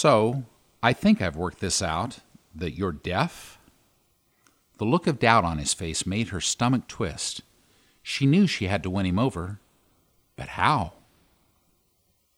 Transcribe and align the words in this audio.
So, 0.00 0.44
I 0.82 0.94
think 0.94 1.20
I've 1.20 1.36
worked 1.36 1.60
this 1.60 1.82
out 1.82 2.20
that 2.54 2.70
you're 2.70 2.90
deaf? 2.90 3.58
The 4.78 4.86
look 4.86 5.06
of 5.06 5.18
doubt 5.18 5.44
on 5.44 5.58
his 5.58 5.74
face 5.74 6.06
made 6.06 6.28
her 6.28 6.40
stomach 6.40 6.88
twist. 6.88 7.42
She 8.02 8.24
knew 8.24 8.46
she 8.46 8.64
had 8.64 8.82
to 8.84 8.88
win 8.88 9.04
him 9.04 9.18
over, 9.18 9.60
but 10.36 10.48
how? 10.48 10.94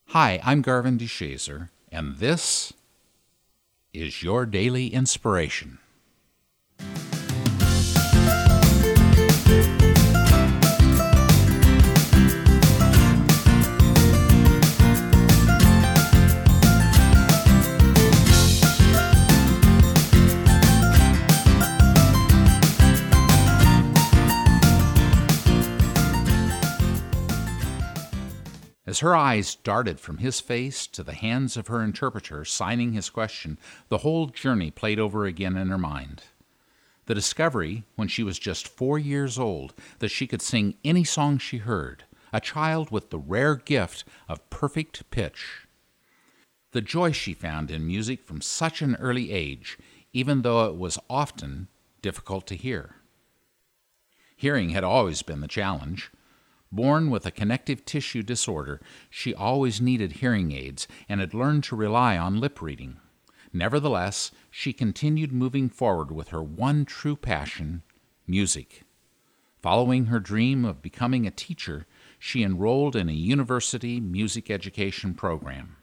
Hi, 0.07 0.41
I'm 0.43 0.61
Garvin 0.61 0.97
DeShazer, 0.97 1.69
and 1.89 2.17
this 2.17 2.73
is 3.93 4.21
your 4.21 4.45
daily 4.45 4.87
inspiration. 4.87 5.79
As 28.93 28.99
her 28.99 29.15
eyes 29.15 29.55
darted 29.55 29.99
from 29.99 30.19
his 30.19 30.39
face 30.39 30.85
to 30.85 31.01
the 31.01 31.15
hands 31.15 31.57
of 31.57 31.65
her 31.65 31.81
interpreter 31.81 32.45
signing 32.45 32.93
his 32.93 33.09
question, 33.09 33.57
the 33.89 33.97
whole 33.97 34.27
journey 34.27 34.69
played 34.69 34.99
over 34.99 35.25
again 35.25 35.57
in 35.57 35.69
her 35.69 35.79
mind. 35.79 36.21
The 37.07 37.15
discovery, 37.15 37.85
when 37.95 38.07
she 38.07 38.21
was 38.21 38.37
just 38.37 38.67
four 38.67 38.99
years 38.99 39.39
old, 39.39 39.73
that 39.97 40.09
she 40.09 40.27
could 40.27 40.43
sing 40.43 40.75
any 40.83 41.03
song 41.03 41.39
she 41.39 41.57
heard, 41.57 42.03
a 42.31 42.39
child 42.39 42.91
with 42.91 43.09
the 43.09 43.17
rare 43.17 43.55
gift 43.55 44.03
of 44.29 44.47
perfect 44.51 45.09
pitch. 45.09 45.65
The 46.69 46.81
joy 46.81 47.13
she 47.13 47.33
found 47.33 47.71
in 47.71 47.87
music 47.87 48.23
from 48.23 48.41
such 48.41 48.83
an 48.83 48.95
early 48.97 49.31
age, 49.31 49.79
even 50.13 50.43
though 50.43 50.67
it 50.67 50.75
was 50.75 50.99
often 51.09 51.67
difficult 52.03 52.45
to 52.45 52.55
hear. 52.55 52.97
Hearing 54.35 54.69
had 54.69 54.83
always 54.83 55.23
been 55.23 55.41
the 55.41 55.47
challenge. 55.47 56.11
Born 56.73 57.11
with 57.11 57.27
a 57.27 57.31
connective 57.31 57.85
tissue 57.85 58.23
disorder, 58.23 58.81
she 59.07 59.31
always 59.31 59.79
needed 59.79 60.13
hearing 60.13 60.51
aids 60.51 60.87
and 61.07 61.19
had 61.19 61.35
learned 61.35 61.63
to 61.65 61.75
rely 61.75 62.17
on 62.17 62.39
lip 62.39 62.63
reading. 62.63 62.97
Nevertheless, 63.53 64.31
she 64.49 64.73
continued 64.73 65.31
moving 65.31 65.69
forward 65.69 66.11
with 66.11 66.29
her 66.29 66.41
one 66.41 66.83
true 66.85 67.15
passion 67.15 67.83
music. 68.25 68.85
Following 69.61 70.07
her 70.07 70.19
dream 70.19 70.65
of 70.65 70.81
becoming 70.81 71.27
a 71.27 71.31
teacher, 71.31 71.85
she 72.17 72.41
enrolled 72.41 72.95
in 72.95 73.07
a 73.07 73.13
university 73.13 73.99
music 73.99 74.49
education 74.49 75.13
program. 75.13 75.77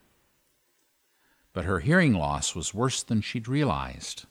But 1.53 1.63
her 1.63 1.79
hearing 1.79 2.15
loss 2.15 2.53
was 2.53 2.73
worse 2.73 3.01
than 3.01 3.21
she'd 3.21 3.47
realized. 3.47 4.25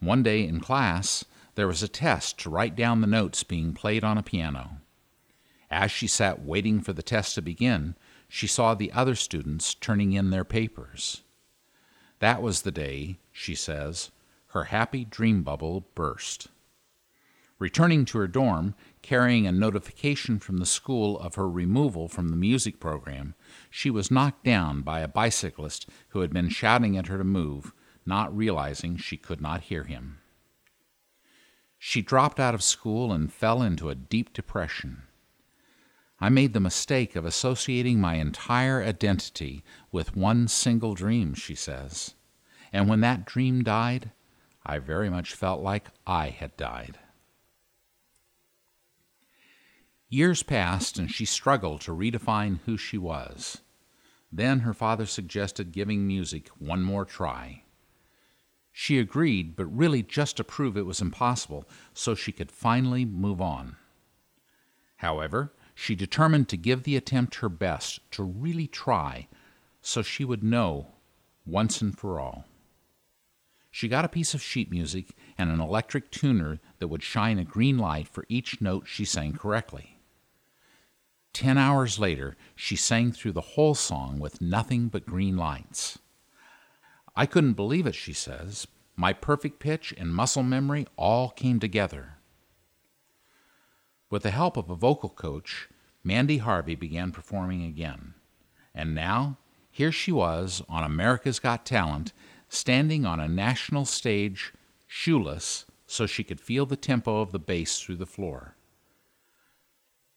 One 0.00 0.22
day 0.22 0.46
in 0.46 0.60
class, 0.60 1.24
there 1.54 1.66
was 1.66 1.82
a 1.82 1.88
test 1.88 2.38
to 2.40 2.50
write 2.50 2.76
down 2.76 3.00
the 3.00 3.06
notes 3.06 3.42
being 3.44 3.72
played 3.72 4.04
on 4.04 4.18
a 4.18 4.22
piano. 4.22 4.82
As 5.70 5.90
she 5.90 6.06
sat 6.06 6.44
waiting 6.44 6.80
for 6.80 6.92
the 6.92 7.02
test 7.02 7.34
to 7.34 7.42
begin, 7.42 7.96
she 8.28 8.46
saw 8.46 8.74
the 8.74 8.92
other 8.92 9.14
students 9.14 9.74
turning 9.74 10.12
in 10.12 10.30
their 10.30 10.44
papers. 10.44 11.22
That 12.20 12.40
was 12.42 12.62
the 12.62 12.72
day, 12.72 13.18
she 13.32 13.54
says, 13.54 14.10
her 14.48 14.64
happy 14.64 15.04
dream 15.04 15.42
bubble 15.42 15.86
burst. 15.94 16.48
Returning 17.58 18.04
to 18.06 18.18
her 18.18 18.26
dorm, 18.26 18.74
carrying 19.00 19.46
a 19.46 19.52
notification 19.52 20.38
from 20.38 20.58
the 20.58 20.66
school 20.66 21.18
of 21.18 21.36
her 21.36 21.48
removal 21.48 22.06
from 22.06 22.28
the 22.28 22.36
music 22.36 22.78
program, 22.78 23.34
she 23.70 23.90
was 23.90 24.10
knocked 24.10 24.44
down 24.44 24.82
by 24.82 25.00
a 25.00 25.08
bicyclist 25.08 25.88
who 26.08 26.20
had 26.20 26.32
been 26.32 26.50
shouting 26.50 26.96
at 26.96 27.06
her 27.06 27.16
to 27.16 27.24
move, 27.24 27.72
not 28.04 28.36
realizing 28.36 28.96
she 28.96 29.16
could 29.16 29.40
not 29.40 29.62
hear 29.62 29.84
him. 29.84 30.18
She 31.78 32.02
dropped 32.02 32.38
out 32.38 32.54
of 32.54 32.62
school 32.62 33.12
and 33.12 33.32
fell 33.32 33.62
into 33.62 33.88
a 33.88 33.94
deep 33.94 34.32
depression. 34.32 35.02
I 36.18 36.28
made 36.30 36.54
the 36.54 36.60
mistake 36.60 37.14
of 37.14 37.24
associating 37.24 38.00
my 38.00 38.14
entire 38.14 38.82
identity 38.82 39.62
with 39.92 40.16
one 40.16 40.48
single 40.48 40.94
dream, 40.94 41.34
she 41.34 41.54
says. 41.54 42.14
And 42.72 42.88
when 42.88 43.00
that 43.00 43.26
dream 43.26 43.62
died, 43.62 44.12
I 44.64 44.78
very 44.78 45.10
much 45.10 45.34
felt 45.34 45.62
like 45.62 45.88
I 46.06 46.30
had 46.30 46.56
died. 46.56 46.98
Years 50.08 50.42
passed, 50.42 50.98
and 50.98 51.10
she 51.10 51.24
struggled 51.24 51.80
to 51.82 51.92
redefine 51.94 52.60
who 52.64 52.76
she 52.76 52.96
was. 52.96 53.58
Then 54.32 54.60
her 54.60 54.74
father 54.74 55.06
suggested 55.06 55.72
giving 55.72 56.06
music 56.06 56.48
one 56.58 56.82
more 56.82 57.04
try. 57.04 57.62
She 58.72 58.98
agreed, 58.98 59.56
but 59.56 59.66
really 59.66 60.02
just 60.02 60.36
to 60.36 60.44
prove 60.44 60.76
it 60.76 60.86
was 60.86 61.00
impossible, 61.00 61.68
so 61.92 62.14
she 62.14 62.32
could 62.32 62.52
finally 62.52 63.04
move 63.04 63.40
on. 63.40 63.76
However, 64.96 65.52
she 65.78 65.94
determined 65.94 66.48
to 66.48 66.56
give 66.56 66.82
the 66.82 66.96
attempt 66.96 67.36
her 67.36 67.50
best, 67.50 68.00
to 68.10 68.22
really 68.22 68.66
try, 68.66 69.28
so 69.82 70.00
she 70.00 70.24
would 70.24 70.42
know 70.42 70.86
once 71.44 71.82
and 71.82 71.96
for 71.96 72.18
all. 72.18 72.46
She 73.70 73.86
got 73.86 74.06
a 74.06 74.08
piece 74.08 74.32
of 74.32 74.42
sheet 74.42 74.70
music 74.70 75.14
and 75.36 75.50
an 75.50 75.60
electric 75.60 76.10
tuner 76.10 76.60
that 76.78 76.88
would 76.88 77.02
shine 77.02 77.38
a 77.38 77.44
green 77.44 77.76
light 77.76 78.08
for 78.08 78.24
each 78.26 78.62
note 78.62 78.88
she 78.88 79.04
sang 79.04 79.34
correctly. 79.34 79.98
Ten 81.34 81.58
hours 81.58 81.98
later, 81.98 82.38
she 82.54 82.74
sang 82.74 83.12
through 83.12 83.32
the 83.32 83.42
whole 83.42 83.74
song 83.74 84.18
with 84.18 84.40
nothing 84.40 84.88
but 84.88 85.04
green 85.04 85.36
lights. 85.36 85.98
I 87.14 87.26
couldn't 87.26 87.52
believe 87.52 87.86
it, 87.86 87.94
she 87.94 88.14
says. 88.14 88.66
My 88.96 89.12
perfect 89.12 89.60
pitch 89.60 89.92
and 89.98 90.14
muscle 90.14 90.42
memory 90.42 90.86
all 90.96 91.28
came 91.28 91.60
together. 91.60 92.15
With 94.10 94.22
the 94.22 94.30
help 94.30 94.56
of 94.56 94.70
a 94.70 94.74
vocal 94.74 95.08
coach, 95.08 95.68
Mandy 96.04 96.38
Harvey 96.38 96.74
began 96.74 97.10
performing 97.10 97.64
again. 97.64 98.14
And 98.74 98.94
now, 98.94 99.38
here 99.70 99.90
she 99.90 100.12
was 100.12 100.62
on 100.68 100.84
America's 100.84 101.38
Got 101.40 101.66
Talent, 101.66 102.12
standing 102.48 103.04
on 103.04 103.18
a 103.18 103.28
national 103.28 103.84
stage, 103.84 104.52
shoeless, 104.86 105.64
so 105.86 106.06
she 106.06 106.24
could 106.24 106.40
feel 106.40 106.66
the 106.66 106.76
tempo 106.76 107.20
of 107.20 107.32
the 107.32 107.38
bass 107.38 107.80
through 107.80 107.96
the 107.96 108.06
floor. 108.06 108.54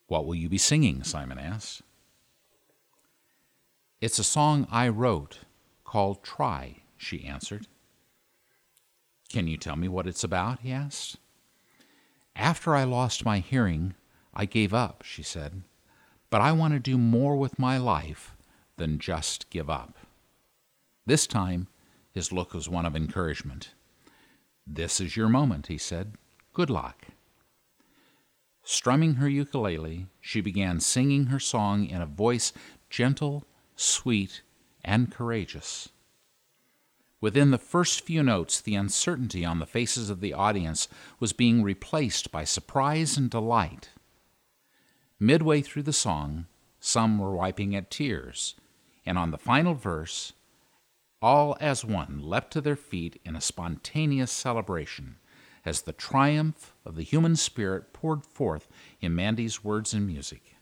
What 0.07 0.25
will 0.25 0.35
you 0.35 0.49
be 0.49 0.57
singing? 0.57 1.03
Simon 1.03 1.39
asked. 1.39 1.81
It's 4.01 4.19
a 4.19 4.23
song 4.23 4.67
I 4.71 4.87
wrote 4.87 5.39
called 5.83 6.23
Try, 6.23 6.77
she 6.95 7.25
answered. 7.25 7.67
Can 9.29 9.47
you 9.47 9.57
tell 9.57 9.75
me 9.75 9.87
what 9.87 10.07
it's 10.07 10.23
about? 10.23 10.59
he 10.61 10.71
asked. 10.71 11.17
After 12.35 12.75
I 12.75 12.83
lost 12.83 13.25
my 13.25 13.39
hearing, 13.39 13.95
I 14.33 14.45
gave 14.45 14.73
up, 14.73 15.03
she 15.03 15.23
said. 15.23 15.63
But 16.29 16.41
I 16.41 16.51
want 16.51 16.73
to 16.73 16.79
do 16.79 16.97
more 16.97 17.35
with 17.35 17.59
my 17.59 17.77
life 17.77 18.35
than 18.77 18.99
just 18.99 19.49
give 19.49 19.69
up. 19.69 19.97
This 21.05 21.27
time, 21.27 21.67
his 22.11 22.31
look 22.31 22.53
was 22.53 22.69
one 22.69 22.85
of 22.85 22.95
encouragement. 22.95 23.71
This 24.65 24.99
is 24.99 25.17
your 25.17 25.29
moment, 25.29 25.67
he 25.67 25.77
said. 25.77 26.13
Good 26.53 26.69
luck. 26.69 27.07
Strumming 28.63 29.15
her 29.15 29.27
ukulele, 29.27 30.07
she 30.21 30.41
began 30.41 30.79
singing 30.79 31.27
her 31.27 31.39
song 31.39 31.85
in 31.85 32.01
a 32.01 32.05
voice 32.05 32.53
gentle, 32.89 33.45
sweet, 33.75 34.41
and 34.83 35.11
courageous. 35.11 35.89
Within 37.21 37.51
the 37.51 37.57
first 37.57 38.01
few 38.01 38.23
notes, 38.23 38.61
the 38.61 38.75
uncertainty 38.75 39.43
on 39.43 39.59
the 39.59 39.65
faces 39.65 40.09
of 40.09 40.21
the 40.21 40.33
audience 40.33 40.87
was 41.19 41.33
being 41.33 41.63
replaced 41.63 42.31
by 42.31 42.45
surprise 42.45 43.17
and 43.17 43.29
delight. 43.29 43.89
Midway 45.19 45.61
through 45.61 45.83
the 45.83 45.93
song, 45.93 46.45
some 46.79 47.19
were 47.19 47.35
wiping 47.35 47.75
at 47.75 47.91
tears, 47.91 48.55
and 49.05 49.17
on 49.17 49.31
the 49.31 49.37
final 49.37 49.73
verse, 49.73 50.31
all 51.21 51.57
as 51.59 51.83
one 51.83 52.21
leapt 52.23 52.51
to 52.53 52.61
their 52.61 52.77
feet 52.77 53.19
in 53.25 53.35
a 53.35 53.41
spontaneous 53.41 54.31
celebration 54.31 55.17
as 55.65 55.81
the 55.81 55.91
triumph 55.91 56.73
of 56.85 56.95
the 56.95 57.03
human 57.03 57.35
spirit 57.35 57.91
poured 57.91 58.25
forth 58.25 58.69
in 59.01 59.13
Mandy's 59.13 59.61
words 59.61 59.93
and 59.93 60.07
music. 60.07 60.55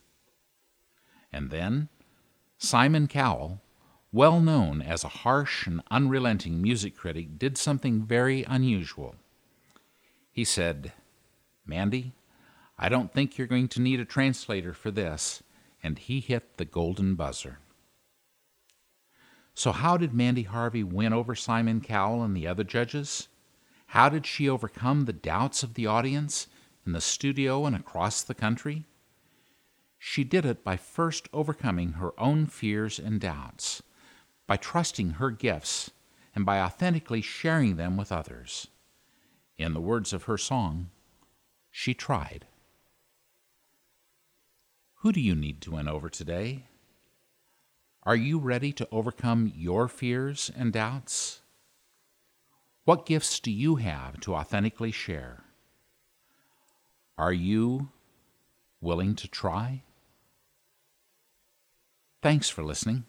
And 1.31 1.51
then 1.51 1.89
Simon 2.57 3.07
Cowell, 3.07 3.61
well 4.17 4.39
known 4.39 4.81
as 4.81 5.03
a 5.03 5.19
harsh 5.19 5.67
and 5.67 5.79
unrelenting 5.91 6.59
music 6.59 6.97
critic, 6.97 7.37
did 7.37 7.55
something 7.55 8.01
very 8.01 8.43
unusual. 8.45 9.13
He 10.31 10.43
said, 10.43 10.91
Mandy, 11.67 12.13
I 12.79 12.89
don't 12.89 13.13
think 13.13 13.37
you're 13.37 13.45
going 13.45 13.67
to 13.67 13.79
need 13.79 13.99
a 13.99 14.05
translator 14.05 14.73
for 14.73 14.89
this, 14.89 15.43
and 15.83 15.99
he 15.99 16.19
hit 16.19 16.57
the 16.57 16.65
golden 16.65 17.13
buzzer. 17.13 17.59
So, 19.53 19.71
how 19.71 19.97
did 19.97 20.15
Mandy 20.15 20.43
Harvey 20.43 20.83
win 20.83 21.13
over 21.13 21.35
Simon 21.35 21.79
Cowell 21.79 22.23
and 22.23 22.35
the 22.35 22.47
other 22.47 22.63
judges? 22.63 23.27
How 23.85 24.09
did 24.09 24.25
she 24.25 24.49
overcome 24.49 25.05
the 25.05 25.13
doubts 25.13 25.61
of 25.61 25.75
the 25.75 25.85
audience 25.85 26.47
in 26.87 26.93
the 26.93 27.01
studio 27.01 27.67
and 27.67 27.75
across 27.75 28.23
the 28.23 28.33
country? 28.33 28.85
She 29.99 30.23
did 30.23 30.43
it 30.43 30.63
by 30.63 30.75
first 30.75 31.29
overcoming 31.31 31.93
her 31.93 32.19
own 32.19 32.47
fears 32.47 32.97
and 32.97 33.21
doubts 33.21 33.83
by 34.47 34.57
trusting 34.57 35.11
her 35.11 35.29
gifts 35.29 35.91
and 36.33 36.45
by 36.45 36.59
authentically 36.59 37.21
sharing 37.21 37.75
them 37.75 37.97
with 37.97 38.11
others. 38.11 38.67
In 39.57 39.73
the 39.73 39.81
words 39.81 40.13
of 40.13 40.23
her 40.23 40.37
song, 40.37 40.89
she 41.69 41.93
tried. 41.93 42.47
Who 45.01 45.11
do 45.11 45.19
you 45.19 45.35
need 45.35 45.61
to 45.61 45.71
win 45.71 45.87
over 45.87 46.09
today? 46.09 46.65
Are 48.03 48.15
you 48.15 48.39
ready 48.39 48.71
to 48.73 48.87
overcome 48.91 49.51
your 49.55 49.87
fears 49.87 50.49
and 50.55 50.71
doubts? 50.71 51.41
What 52.85 53.05
gifts 53.05 53.39
do 53.41 53.51
you 53.51 53.75
have 53.75 54.19
to 54.21 54.33
authentically 54.33 54.91
share? 54.91 55.43
Are 57.17 57.33
you 57.33 57.89
willing 58.79 59.15
to 59.15 59.27
try? 59.27 59.83
Thanks 62.21 62.49
for 62.49 62.63
listening. 62.63 63.03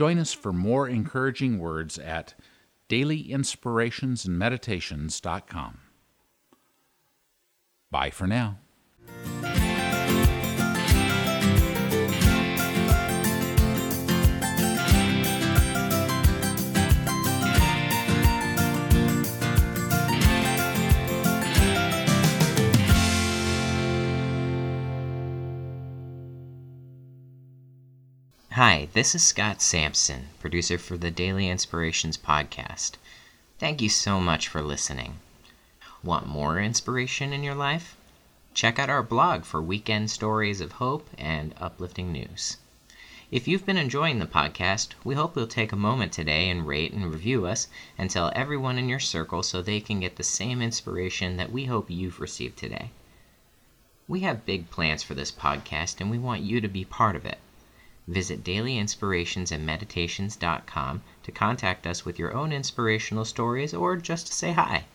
Join 0.00 0.18
us 0.18 0.32
for 0.32 0.50
more 0.50 0.88
encouraging 0.88 1.58
words 1.58 1.98
at 1.98 2.32
dailyinspirationsandmeditations.com. 2.88 5.78
Bye 7.90 8.08
for 8.08 8.26
now. 8.26 8.60
Hi, 28.62 28.88
this 28.92 29.14
is 29.14 29.22
Scott 29.22 29.62
Sampson, 29.62 30.28
producer 30.38 30.76
for 30.76 30.98
the 30.98 31.10
Daily 31.10 31.48
Inspirations 31.48 32.18
podcast. 32.18 32.96
Thank 33.58 33.80
you 33.80 33.88
so 33.88 34.20
much 34.20 34.48
for 34.48 34.60
listening. 34.60 35.18
Want 36.02 36.26
more 36.26 36.60
inspiration 36.60 37.32
in 37.32 37.42
your 37.42 37.54
life? 37.54 37.96
Check 38.52 38.78
out 38.78 38.90
our 38.90 39.02
blog 39.02 39.44
for 39.44 39.62
weekend 39.62 40.10
stories 40.10 40.60
of 40.60 40.72
hope 40.72 41.08
and 41.16 41.54
uplifting 41.58 42.12
news. 42.12 42.58
If 43.30 43.48
you've 43.48 43.64
been 43.64 43.78
enjoying 43.78 44.18
the 44.18 44.26
podcast, 44.26 44.88
we 45.04 45.14
hope 45.14 45.36
you'll 45.36 45.46
take 45.46 45.72
a 45.72 45.76
moment 45.76 46.12
today 46.12 46.50
and 46.50 46.66
rate 46.66 46.92
and 46.92 47.10
review 47.10 47.46
us 47.46 47.66
and 47.96 48.10
tell 48.10 48.30
everyone 48.34 48.76
in 48.76 48.90
your 48.90 49.00
circle 49.00 49.42
so 49.42 49.62
they 49.62 49.80
can 49.80 50.00
get 50.00 50.16
the 50.16 50.22
same 50.22 50.60
inspiration 50.60 51.38
that 51.38 51.50
we 51.50 51.64
hope 51.64 51.90
you've 51.90 52.20
received 52.20 52.58
today. 52.58 52.90
We 54.06 54.20
have 54.20 54.44
big 54.44 54.68
plans 54.68 55.02
for 55.02 55.14
this 55.14 55.32
podcast 55.32 55.98
and 55.98 56.10
we 56.10 56.18
want 56.18 56.42
you 56.42 56.60
to 56.60 56.68
be 56.68 56.84
part 56.84 57.16
of 57.16 57.24
it. 57.24 57.38
Visit 58.10 58.42
dailyinspirationsandmeditations.com 58.42 61.02
to 61.22 61.30
contact 61.30 61.86
us 61.86 62.04
with 62.04 62.18
your 62.18 62.34
own 62.34 62.52
inspirational 62.52 63.24
stories 63.24 63.72
or 63.72 63.94
just 63.94 64.26
to 64.26 64.32
say 64.32 64.50
hi. 64.50 64.86